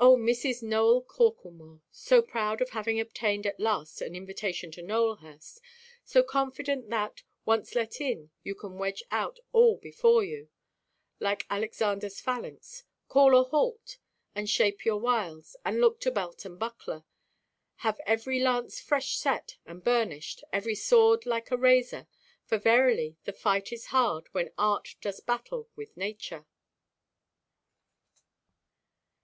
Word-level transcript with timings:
Oh, 0.00 0.16
Mrs. 0.16 0.64
Nowell 0.64 1.00
Corklemore—so 1.04 2.22
proud 2.22 2.60
of 2.60 2.70
having 2.70 2.98
obtained 2.98 3.46
at 3.46 3.60
last 3.60 4.00
an 4.00 4.16
invitation 4.16 4.72
to 4.72 4.82
Nowelhurst, 4.82 5.60
so 6.04 6.24
confident 6.24 6.90
that, 6.90 7.22
once 7.44 7.76
let 7.76 8.00
in, 8.00 8.32
you 8.42 8.56
can 8.56 8.78
wedge 8.78 9.04
out 9.12 9.38
all 9.52 9.76
before 9.76 10.24
you, 10.24 10.48
like 11.20 11.46
Alexanderʼs 11.46 12.20
phalanx—call 12.20 13.38
a 13.38 13.44
halt, 13.44 13.98
and 14.34 14.50
shape 14.50 14.84
your 14.84 14.96
wiles, 14.98 15.54
and 15.64 15.80
look 15.80 16.00
to 16.00 16.10
belt 16.10 16.44
and 16.44 16.58
buckler, 16.58 17.04
have 17.76 18.00
every 18.04 18.40
lance 18.40 18.80
fresh 18.80 19.14
set 19.16 19.56
and 19.66 19.84
burnished, 19.84 20.42
every 20.52 20.74
sword 20.74 21.26
like 21.26 21.52
a 21.52 21.56
razor; 21.56 22.08
for 22.44 22.58
verily 22.58 23.14
the 23.22 23.32
fight 23.32 23.72
is 23.72 23.86
hard, 23.94 24.26
when 24.32 24.50
art 24.58 24.96
does 25.00 25.20
battle 25.20 25.68
with 25.76 25.96
nature. 25.96 26.44